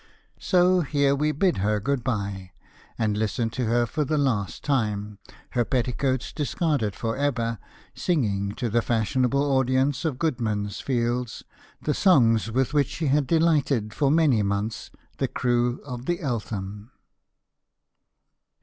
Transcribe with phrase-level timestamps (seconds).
[0.39, 2.53] So here we bid her good bye,
[2.97, 5.19] and listen to her for the last time
[5.51, 7.59] her petticoats discarded for ever
[7.93, 11.43] singing to the fashionable audience of Goodman's Fields
[11.83, 16.89] the songs with which she had delighted for many months the crew of the 'Eltham.'